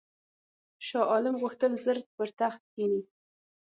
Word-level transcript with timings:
شاه 0.87 1.07
عالم 1.11 1.35
غوښتل 1.41 1.71
ژر 1.83 1.97
پر 2.15 2.29
تخت 2.39 2.61
کښېني. 2.71 3.01